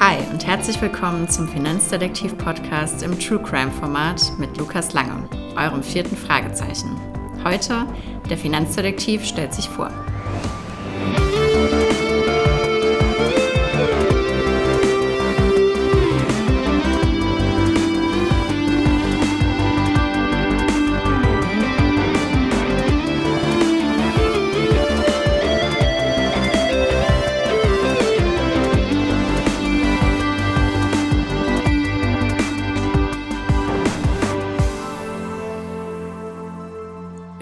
[0.00, 6.98] Hi und herzlich willkommen zum Finanzdetektiv-Podcast im True Crime-Format mit Lukas Lange, eurem vierten Fragezeichen.
[7.44, 7.86] Heute,
[8.30, 9.90] der Finanzdetektiv stellt sich vor.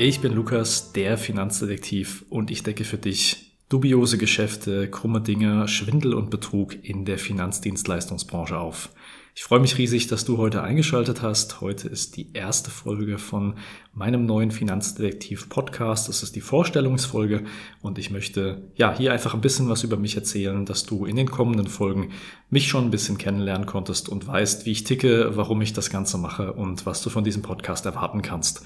[0.09, 6.15] Ich bin Lukas, der Finanzdetektiv und ich decke für dich dubiose Geschäfte, krumme Dinge, Schwindel
[6.15, 8.89] und Betrug in der Finanzdienstleistungsbranche auf.
[9.35, 11.61] Ich freue mich riesig, dass du heute eingeschaltet hast.
[11.61, 13.57] Heute ist die erste Folge von
[13.93, 16.09] meinem neuen Finanzdetektiv-Podcast.
[16.09, 17.45] Das ist die Vorstellungsfolge
[17.83, 21.17] und ich möchte ja hier einfach ein bisschen was über mich erzählen, dass du in
[21.17, 22.13] den kommenden Folgen
[22.49, 26.17] mich schon ein bisschen kennenlernen konntest und weißt, wie ich ticke, warum ich das Ganze
[26.17, 28.63] mache und was du von diesem Podcast erwarten kannst.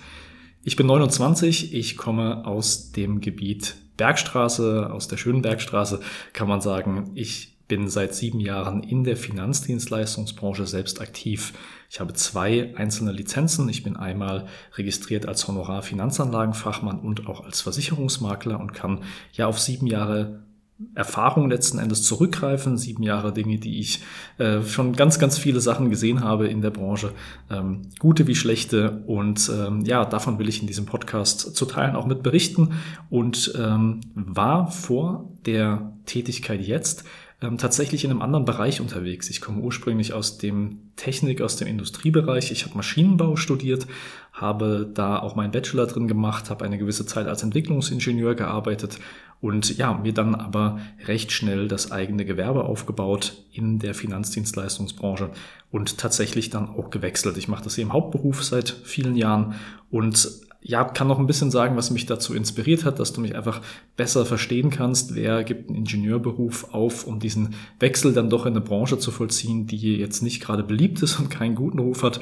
[0.65, 5.99] Ich bin 29, ich komme aus dem Gebiet Bergstraße, aus der schönen Bergstraße,
[6.33, 7.11] kann man sagen.
[7.17, 11.53] Ich bin seit sieben Jahren in der Finanzdienstleistungsbranche selbst aktiv.
[11.91, 13.69] Ich habe zwei einzelne Lizenzen.
[13.69, 19.89] Ich bin einmal registriert als Honorar-Finanzanlagenfachmann und auch als Versicherungsmakler und kann ja auf sieben
[19.89, 20.45] Jahre
[20.95, 24.03] Erfahrung letzten Endes zurückgreifen, sieben Jahre Dinge, die ich
[24.39, 27.13] äh, schon ganz, ganz viele Sachen gesehen habe in der Branche,
[27.51, 29.03] ähm, gute wie schlechte.
[29.07, 32.75] Und ähm, ja, davon will ich in diesem Podcast zu teilen auch mit berichten
[33.11, 37.05] und ähm, war vor der Tätigkeit jetzt
[37.43, 39.29] ähm, tatsächlich in einem anderen Bereich unterwegs.
[39.29, 42.53] Ich komme ursprünglich aus dem Technik, aus dem Industriebereich.
[42.53, 43.87] Ich habe Maschinenbau studiert,
[44.33, 48.99] habe da auch meinen Bachelor drin gemacht, habe eine gewisse Zeit als Entwicklungsingenieur gearbeitet
[49.43, 55.31] und ja, mir dann aber recht schnell das eigene Gewerbe aufgebaut in der Finanzdienstleistungsbranche
[55.73, 57.37] und tatsächlich dann auch gewechselt.
[57.37, 59.57] Ich mache das hier im Hauptberuf seit vielen Jahren
[59.91, 60.29] und
[60.65, 63.63] ja, kann noch ein bisschen sagen, was mich dazu inspiriert hat, dass du mich einfach
[63.97, 65.17] besser verstehen kannst.
[65.17, 69.67] Wer gibt einen Ingenieurberuf auf, um diesen Wechsel dann doch in eine Branche zu vollziehen,
[69.67, 72.21] die jetzt nicht gerade beliebt ist und keinen guten Ruf hat?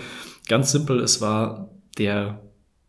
[0.49, 2.41] Ganz simpel, es war der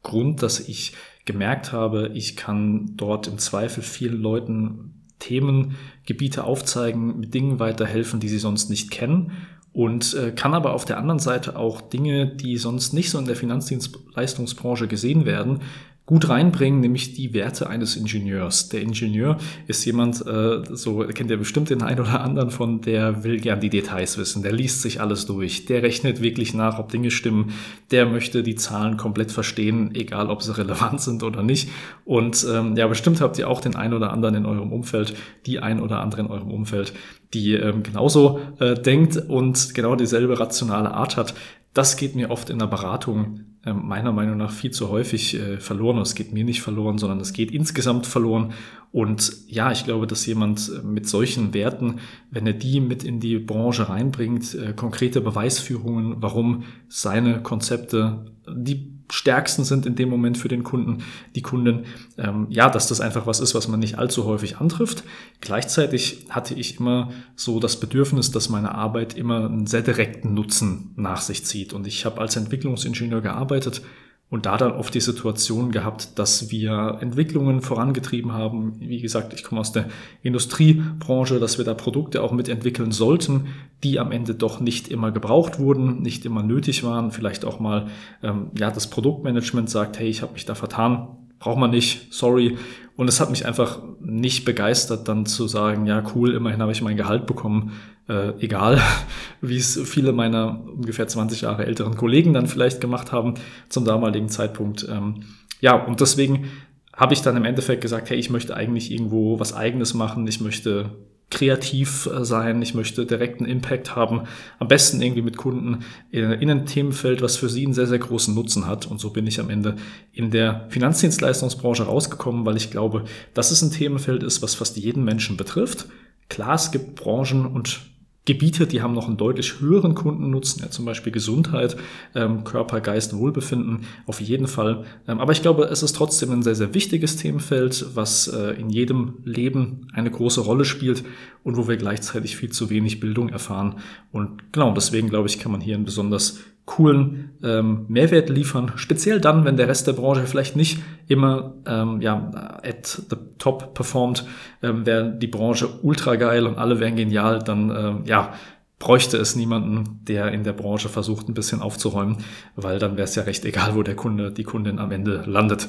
[0.04, 0.94] Grund, dass ich
[1.32, 8.30] gemerkt habe, ich kann dort im Zweifel vielen Leuten Themengebiete aufzeigen, mit Dingen weiterhelfen, die
[8.30, 9.32] sie sonst nicht kennen
[9.74, 13.26] und äh, kann aber auf der anderen Seite auch Dinge, die sonst nicht so in
[13.26, 15.62] der Finanzdienstleistungsbranche gesehen werden,
[16.06, 18.70] gut reinbringen, nämlich die Werte eines Ingenieurs.
[18.70, 23.24] Der Ingenieur ist jemand, äh, so kennt ihr bestimmt den einen oder anderen von, der
[23.24, 26.90] will gern die Details wissen, der liest sich alles durch, der rechnet wirklich nach, ob
[26.90, 27.54] Dinge stimmen,
[27.92, 31.70] der möchte die Zahlen komplett verstehen, egal ob sie relevant sind oder nicht.
[32.04, 35.14] Und ähm, ja, bestimmt habt ihr auch den einen oder anderen in eurem Umfeld,
[35.46, 36.94] die ein oder andere in eurem Umfeld,
[37.34, 41.34] die ähm, genauso äh, denkt und genau dieselbe rationale Art hat.
[41.74, 45.58] Das geht mir oft in der Beratung äh, meiner Meinung nach viel zu häufig äh,
[45.58, 46.00] verloren.
[46.00, 48.54] Es geht mir nicht verloren, sondern es geht insgesamt verloren.
[48.92, 52.00] Und ja, ich glaube, dass jemand äh, mit solchen Werten,
[52.30, 58.91] wenn er die mit in die Branche reinbringt, äh, konkrete Beweisführungen, warum seine Konzepte die
[59.12, 61.04] stärksten sind in dem Moment für den Kunden,
[61.36, 61.86] die Kunden,
[62.18, 65.04] ähm, ja, dass das einfach was ist, was man nicht allzu häufig antrifft.
[65.42, 70.92] Gleichzeitig hatte ich immer so das Bedürfnis, dass meine Arbeit immer einen sehr direkten Nutzen
[70.96, 71.74] nach sich zieht.
[71.74, 73.82] Und ich habe als Entwicklungsingenieur gearbeitet
[74.32, 78.78] und da dann oft die Situation gehabt, dass wir Entwicklungen vorangetrieben haben.
[78.80, 79.90] Wie gesagt, ich komme aus der
[80.24, 83.48] Industriebranche, dass wir da Produkte auch mitentwickeln sollten,
[83.84, 87.12] die am Ende doch nicht immer gebraucht wurden, nicht immer nötig waren.
[87.12, 87.88] Vielleicht auch mal,
[88.24, 92.58] ähm, ja, das Produktmanagement sagt, hey, ich habe mich da vertan, braucht man nicht, sorry.
[92.96, 96.82] Und es hat mich einfach nicht begeistert, dann zu sagen, ja, cool, immerhin habe ich
[96.82, 97.74] mein Gehalt bekommen,
[98.12, 98.82] äh, egal,
[99.42, 103.36] wie es viele meiner ungefähr 20 Jahre älteren Kollegen dann vielleicht gemacht haben
[103.70, 104.86] zum damaligen Zeitpunkt.
[104.90, 105.24] Ähm,
[105.62, 106.50] ja, und deswegen
[106.94, 110.42] habe ich dann im Endeffekt gesagt, hey, ich möchte eigentlich irgendwo was eigenes machen, ich
[110.42, 110.92] möchte
[111.30, 114.24] kreativ äh, sein, ich möchte direkten Impact haben,
[114.60, 118.36] am besten irgendwie mit Kunden in einem Themenfeld, was für sie einen sehr, sehr großen
[118.36, 118.86] Nutzen hat.
[118.86, 119.78] Und so bin ich am Ende
[120.12, 125.06] in der Finanzdienstleistungsbranche rausgekommen, weil ich glaube, dass es ein Themenfeld ist, was fast jeden
[125.06, 125.88] Menschen betrifft.
[126.28, 127.80] Klar, es gibt Branchen und
[128.26, 131.76] Gebiete, die haben noch einen deutlich höheren Kundennutzen, ja, zum Beispiel Gesundheit,
[132.14, 134.86] ähm, Körper, Geist, Wohlbefinden, auf jeden Fall.
[135.08, 138.70] Ähm, aber ich glaube, es ist trotzdem ein sehr, sehr wichtiges Themenfeld, was äh, in
[138.70, 141.04] jedem Leben eine große Rolle spielt
[141.44, 143.80] und wo wir gleichzeitig viel zu wenig Bildung erfahren.
[144.12, 146.42] Und genau deswegen, glaube ich, kann man hier ein besonders
[146.72, 148.72] coolen ähm, Mehrwert liefern.
[148.78, 150.80] Speziell dann, wenn der Rest der Branche vielleicht nicht
[151.10, 152.32] immer ähm, ja,
[152.64, 154.26] at the top performt,
[154.64, 158.34] ähm, wäre die Branche ultra geil und alle wären genial, dann ähm, ja,
[158.80, 162.18] bräuchte es niemanden, der in der Branche versucht, ein bisschen aufzuräumen,
[162.56, 165.68] weil dann wäre es ja recht egal, wo der Kunde, die Kundin am Ende landet.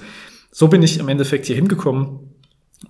[0.52, 2.20] So bin ich im Endeffekt hier hingekommen.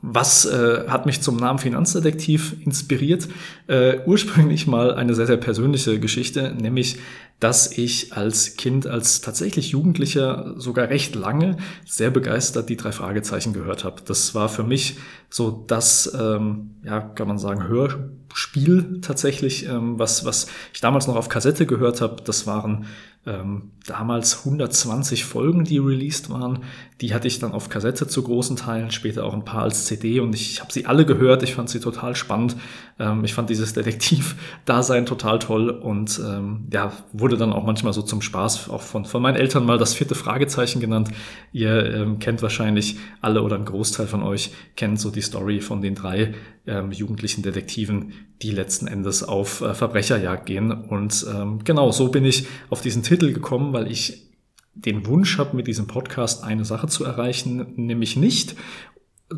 [0.00, 3.28] Was äh, hat mich zum Namen Finanzdetektiv inspiriert?
[3.66, 6.98] Äh, ursprünglich mal eine sehr, sehr persönliche Geschichte, nämlich,
[7.42, 13.52] dass ich als Kind, als tatsächlich Jugendlicher sogar recht lange sehr begeistert die drei Fragezeichen
[13.52, 14.00] gehört habe.
[14.04, 14.96] Das war für mich
[15.28, 21.16] so das, ähm, ja, kann man sagen, Hörspiel tatsächlich, ähm, was, was ich damals noch
[21.16, 22.22] auf Kassette gehört habe.
[22.22, 22.86] Das waren
[23.24, 26.60] ähm, damals 120 Folgen, die released waren.
[27.00, 30.18] Die hatte ich dann auf Kassette zu großen Teilen, später auch ein paar als CD
[30.18, 31.44] und ich habe sie alle gehört.
[31.44, 32.56] Ich fand sie total spannend.
[32.98, 38.02] Ähm, ich fand dieses Detektiv-Dasein total toll und ähm, ja, wurde dann auch manchmal so
[38.02, 41.10] zum Spaß auch von, von meinen Eltern mal das vierte Fragezeichen genannt.
[41.52, 45.80] Ihr ähm, kennt wahrscheinlich alle oder ein Großteil von euch kennt so die Story von
[45.80, 46.34] den drei
[46.66, 48.12] ähm, jugendlichen Detektiven,
[48.42, 50.72] die letzten Endes auf äh, Verbrecherjagd gehen.
[50.72, 54.30] Und ähm, genau so bin ich auf diesen Titel gekommen, weil ich
[54.74, 58.56] den Wunsch habe, mit diesem Podcast eine Sache zu erreichen, nämlich nicht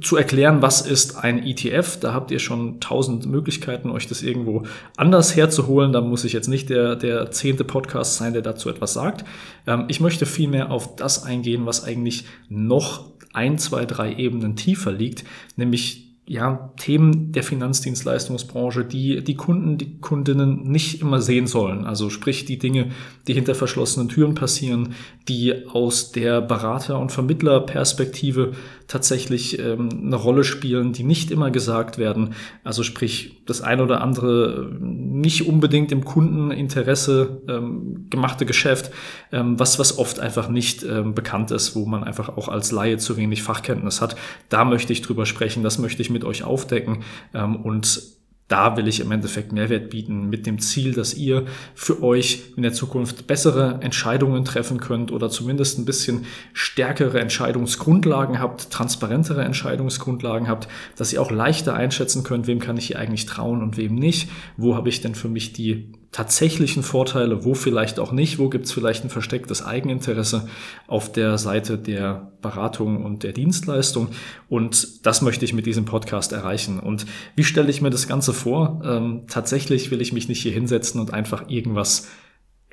[0.00, 1.98] zu erklären, was ist ein ETF.
[2.00, 4.64] Da habt ihr schon tausend Möglichkeiten, euch das irgendwo
[4.96, 5.92] anders herzuholen.
[5.92, 9.24] Da muss ich jetzt nicht der, der zehnte Podcast sein, der dazu etwas sagt.
[9.66, 14.92] Ähm, ich möchte vielmehr auf das eingehen, was eigentlich noch ein, zwei, drei Ebenen tiefer
[14.92, 15.24] liegt,
[15.56, 21.84] nämlich ja, Themen der Finanzdienstleistungsbranche, die die Kunden, die Kundinnen nicht immer sehen sollen.
[21.84, 22.92] Also sprich die Dinge,
[23.28, 24.94] die hinter verschlossenen Türen passieren,
[25.28, 28.52] die aus der Berater- und Vermittlerperspektive
[28.86, 32.34] tatsächlich ähm, eine Rolle spielen, die nicht immer gesagt werden.
[32.62, 38.90] Also sprich das ein oder andere nicht unbedingt im Kundeninteresse ähm, gemachte Geschäft,
[39.32, 42.98] ähm, was, was oft einfach nicht ähm, bekannt ist, wo man einfach auch als Laie
[42.98, 44.16] zu wenig Fachkenntnis hat.
[44.48, 47.02] Da möchte ich drüber sprechen, das möchte ich mit euch aufdecken
[47.34, 48.14] ähm, und
[48.48, 52.62] da will ich im Endeffekt Mehrwert bieten mit dem Ziel, dass ihr für euch in
[52.62, 60.46] der Zukunft bessere Entscheidungen treffen könnt oder zumindest ein bisschen stärkere Entscheidungsgrundlagen habt, transparentere Entscheidungsgrundlagen
[60.46, 63.94] habt, dass ihr auch leichter einschätzen könnt, wem kann ich hier eigentlich trauen und wem
[63.94, 68.48] nicht, wo habe ich denn für mich die tatsächlichen Vorteile, wo vielleicht auch nicht, wo
[68.48, 70.46] gibt es vielleicht ein verstecktes Eigeninteresse
[70.86, 74.10] auf der Seite der Beratung und der Dienstleistung.
[74.48, 76.78] Und das möchte ich mit diesem Podcast erreichen.
[76.78, 78.80] Und wie stelle ich mir das Ganze vor?
[78.84, 82.06] Ähm, tatsächlich will ich mich nicht hier hinsetzen und einfach irgendwas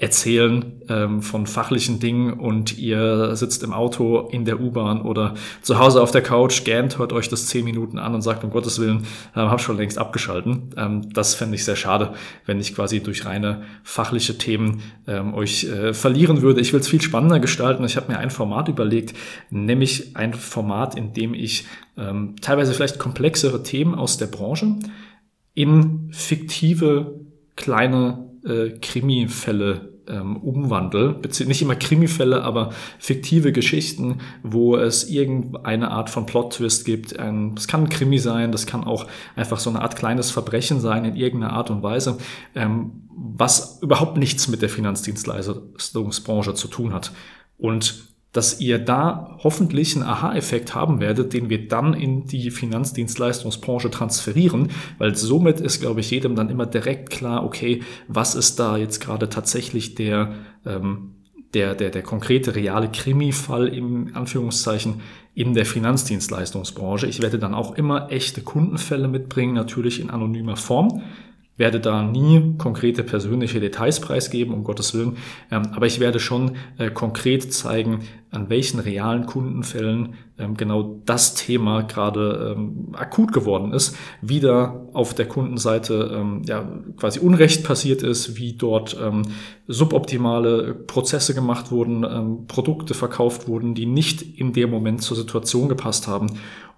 [0.02, 5.78] erzählen ähm, von fachlichen Dingen und ihr sitzt im Auto, in der U-Bahn oder zu
[5.78, 8.80] Hause auf der Couch, gähnt, hört euch das zehn Minuten an und sagt, um Gottes
[8.80, 9.06] Willen,
[9.36, 10.72] äh, hab schon längst abgeschalten.
[10.76, 12.14] Ähm, das fände ich sehr schade,
[12.48, 16.62] wenn ich quasi durch reine fachliche Themen ähm, euch äh, verlieren würde.
[16.62, 17.86] Ich will es viel spannender gestalten.
[17.86, 19.14] Ich habe mir ein Format überlegt,
[19.52, 21.66] nämlich ein Format, in dem ich
[21.96, 24.78] ähm, teilweise vielleicht komplexere Themen aus der Branche
[25.54, 27.20] in fiktive
[27.56, 36.10] kleine äh, Krimi-Fälle ähm, umwandle, nicht immer Krimifälle, aber fiktive Geschichten, wo es irgendeine Art
[36.10, 37.16] von Plot-Twist gibt.
[37.18, 40.80] Ähm, das kann ein Krimi sein, das kann auch einfach so eine Art kleines Verbrechen
[40.80, 42.18] sein in irgendeiner Art und Weise,
[42.56, 47.12] ähm, was überhaupt nichts mit der Finanzdienstleistungsbranche zu tun hat.
[47.58, 53.92] Und dass ihr da hoffentlich einen Aha-Effekt haben werdet, den wir dann in die Finanzdienstleistungsbranche
[53.92, 58.78] transferieren, weil somit ist, glaube ich, jedem dann immer direkt klar, okay, was ist da
[58.78, 61.16] jetzt gerade tatsächlich der, ähm,
[61.54, 65.02] der, der, der konkrete, reale Krimi-Fall im Anführungszeichen
[65.34, 67.08] in der Finanzdienstleistungsbranche.
[67.08, 71.02] Ich werde dann auch immer echte Kundenfälle mitbringen, natürlich in anonymer Form
[71.58, 75.18] werde da nie konkrete persönliche Details preisgeben, um Gottes Willen,
[75.52, 78.00] ähm, aber ich werde schon äh, konkret zeigen,
[78.32, 84.88] an welchen realen Kundenfällen ähm, genau das Thema gerade ähm, akut geworden ist, wie da
[84.94, 86.68] auf der Kundenseite ja,
[86.98, 88.98] quasi Unrecht passiert ist, wie dort
[89.68, 96.08] suboptimale Prozesse gemacht wurden, Produkte verkauft wurden, die nicht in dem Moment zur Situation gepasst
[96.10, 96.28] haben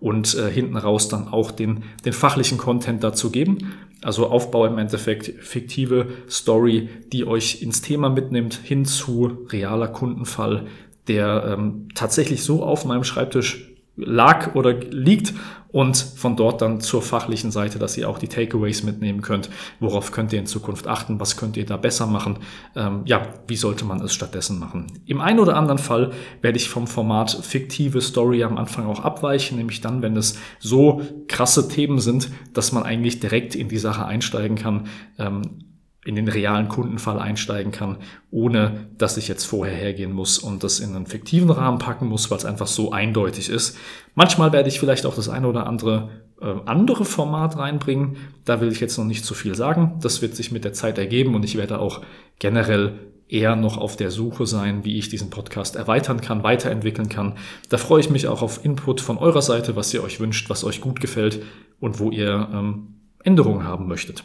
[0.03, 3.71] und äh, hinten raus dann auch den, den fachlichen Content dazu geben.
[4.01, 10.67] Also Aufbau im Endeffekt fiktive Story, die euch ins Thema mitnimmt, hin zu realer Kundenfall,
[11.07, 15.33] der ähm, tatsächlich so auf meinem Schreibtisch lag oder liegt
[15.73, 19.49] und von dort dann zur fachlichen Seite, dass ihr auch die Takeaways mitnehmen könnt.
[19.79, 21.19] Worauf könnt ihr in Zukunft achten?
[21.19, 22.37] Was könnt ihr da besser machen?
[22.75, 25.01] Ähm, ja, wie sollte man es stattdessen machen?
[25.07, 29.57] Im einen oder anderen Fall werde ich vom Format fiktive Story am Anfang auch abweichen,
[29.57, 34.05] nämlich dann, wenn es so krasse Themen sind, dass man eigentlich direkt in die Sache
[34.05, 34.85] einsteigen kann.
[35.17, 35.72] Ähm,
[36.05, 37.97] in den realen Kundenfall einsteigen kann,
[38.29, 42.29] ohne dass ich jetzt vorher hergehen muss und das in einen fiktiven Rahmen packen muss,
[42.29, 43.77] weil es einfach so eindeutig ist.
[44.15, 46.09] Manchmal werde ich vielleicht auch das eine oder andere
[46.41, 48.17] äh, andere Format reinbringen.
[48.43, 49.99] Da will ich jetzt noch nicht zu viel sagen.
[50.01, 52.01] Das wird sich mit der Zeit ergeben und ich werde auch
[52.39, 57.35] generell eher noch auf der Suche sein, wie ich diesen Podcast erweitern kann, weiterentwickeln kann.
[57.69, 60.63] Da freue ich mich auch auf Input von eurer Seite, was ihr euch wünscht, was
[60.63, 61.41] euch gut gefällt
[61.79, 64.23] und wo ihr ähm, Änderungen haben möchtet.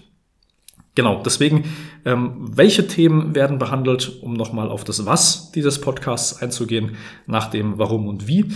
[0.95, 1.65] Genau, deswegen,
[2.05, 7.79] ähm, welche Themen werden behandelt, um nochmal auf das Was dieses Podcasts einzugehen, nach dem
[7.79, 8.47] Warum und Wie.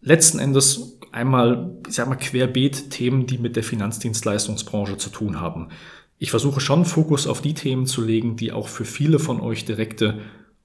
[0.00, 5.68] Letzten Endes einmal, ich sag mal, querbeet Themen, die mit der Finanzdienstleistungsbranche zu tun haben.
[6.18, 9.64] Ich versuche schon Fokus auf die Themen zu legen, die auch für viele von euch
[9.64, 10.18] direkte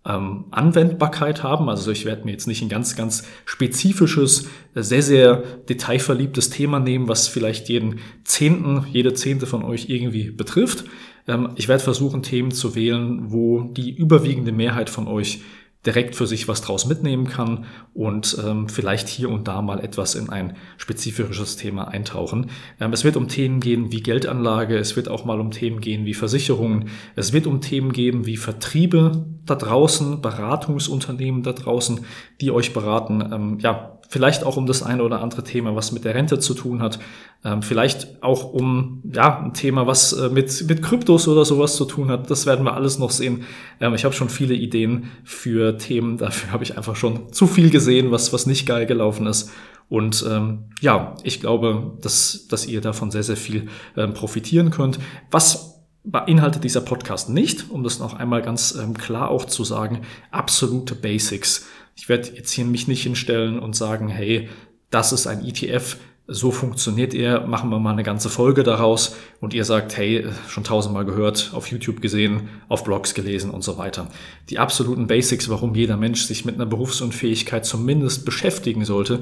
[0.05, 1.69] ähm, Anwendbarkeit haben.
[1.69, 7.07] Also ich werde mir jetzt nicht ein ganz, ganz spezifisches, sehr, sehr detailverliebtes Thema nehmen,
[7.07, 10.85] was vielleicht jeden Zehnten, jede Zehnte von euch irgendwie betrifft.
[11.27, 15.41] Ähm, ich werde versuchen, Themen zu wählen, wo die überwiegende Mehrheit von euch
[15.85, 20.15] direkt für sich was draus mitnehmen kann und ähm, vielleicht hier und da mal etwas
[20.15, 22.49] in ein spezifisches Thema eintauchen.
[22.79, 26.05] Ähm, es wird um Themen gehen wie Geldanlage, es wird auch mal um Themen gehen
[26.05, 32.05] wie Versicherungen, es wird um Themen gehen wie Vertriebe da draußen, Beratungsunternehmen da draußen,
[32.39, 33.29] die euch beraten.
[33.31, 36.53] Ähm, ja, vielleicht auch um das eine oder andere Thema, was mit der Rente zu
[36.53, 36.99] tun hat,
[37.43, 41.85] ähm, vielleicht auch um ja ein Thema, was äh, mit mit Kryptos oder sowas zu
[41.85, 42.29] tun hat.
[42.29, 43.43] Das werden wir alles noch sehen.
[43.81, 46.17] Ähm, ich habe schon viele Ideen für Themen.
[46.19, 49.51] Dafür habe ich einfach schon zu viel gesehen, was was nicht geil gelaufen ist.
[49.89, 54.99] Und ähm, ja, ich glaube, dass dass ihr davon sehr sehr viel ähm, profitieren könnt.
[55.31, 55.72] Was
[56.03, 60.95] beinhaltet dieser Podcast nicht, um das noch einmal ganz ähm, klar auch zu sagen, absolute
[60.95, 61.67] Basics.
[61.95, 64.49] Ich werde jetzt hier mich nicht hinstellen und sagen, hey,
[64.89, 69.53] das ist ein ETF, so funktioniert er, machen wir mal eine ganze Folge daraus und
[69.53, 74.07] ihr sagt, hey, schon tausendmal gehört, auf YouTube gesehen, auf Blogs gelesen und so weiter.
[74.49, 79.19] Die absoluten Basics, warum jeder Mensch sich mit einer Berufsunfähigkeit zumindest beschäftigen sollte,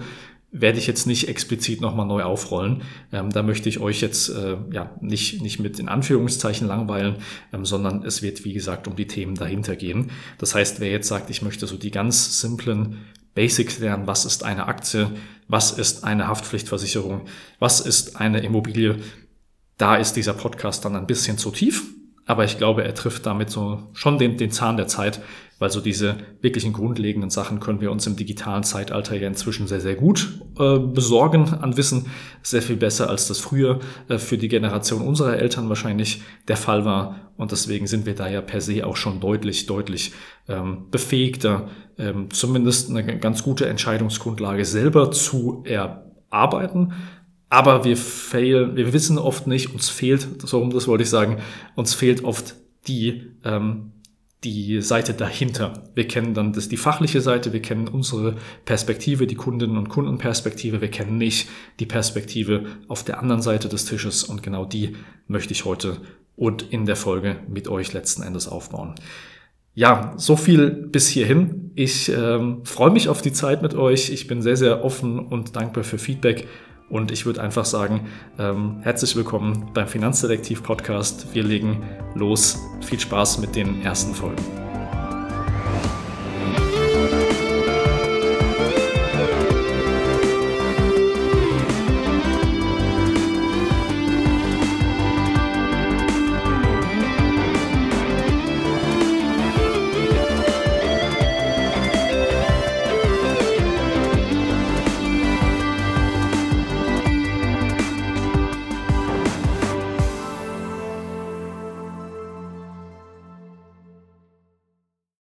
[0.51, 2.83] werde ich jetzt nicht explizit nochmal neu aufrollen.
[3.13, 7.15] Ähm, da möchte ich euch jetzt äh, ja nicht, nicht mit in Anführungszeichen langweilen,
[7.53, 10.11] ähm, sondern es wird, wie gesagt, um die Themen dahinter gehen.
[10.37, 12.97] Das heißt, wer jetzt sagt, ich möchte so die ganz simplen
[13.33, 15.09] Basics lernen, was ist eine Aktie,
[15.47, 17.21] was ist eine Haftpflichtversicherung,
[17.59, 18.97] was ist eine Immobilie,
[19.77, 21.85] da ist dieser Podcast dann ein bisschen zu tief.
[22.31, 25.19] Aber ich glaube, er trifft damit so schon den, den Zahn der Zeit,
[25.59, 29.81] weil so diese wirklichen grundlegenden Sachen können wir uns im digitalen Zeitalter ja inzwischen sehr,
[29.81, 32.05] sehr gut äh, besorgen an Wissen.
[32.41, 36.85] Sehr viel besser, als das früher äh, für die Generation unserer Eltern wahrscheinlich der Fall
[36.85, 37.33] war.
[37.35, 40.13] Und deswegen sind wir da ja per se auch schon deutlich, deutlich
[40.47, 46.93] ähm, befähigter, ähm, zumindest eine ganz gute Entscheidungsgrundlage selber zu erarbeiten.
[47.51, 51.39] Aber wir failen, wir wissen oft nicht, uns fehlt, so das wollte ich sagen,
[51.75, 52.55] uns fehlt oft
[52.87, 53.91] die, ähm,
[54.45, 55.83] die Seite dahinter.
[55.93, 60.79] Wir kennen dann das, die fachliche Seite, wir kennen unsere Perspektive, die Kundinnen und Kundenperspektive,
[60.79, 61.49] wir kennen nicht
[61.81, 64.95] die Perspektive auf der anderen Seite des Tisches und genau die
[65.27, 65.97] möchte ich heute
[66.37, 68.95] und in der Folge mit euch letzten Endes aufbauen.
[69.73, 71.71] Ja, so viel bis hierhin.
[71.75, 74.09] Ich ähm, freue mich auf die Zeit mit euch.
[74.09, 76.47] Ich bin sehr, sehr offen und dankbar für Feedback.
[76.91, 81.33] Und ich würde einfach sagen, ähm, herzlich willkommen beim Finanzdetektiv Podcast.
[81.33, 81.83] Wir legen
[82.15, 82.59] los.
[82.81, 84.70] Viel Spaß mit den ersten Folgen.